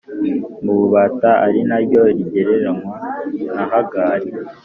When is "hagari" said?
3.71-4.29